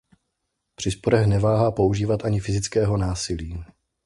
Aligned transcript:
Při 0.75 0.91
sporech 0.91 1.27
neváhá 1.27 1.71
používat 1.71 2.25
ani 2.25 2.39
fyzického 2.39 2.97
násilí. 2.97 3.65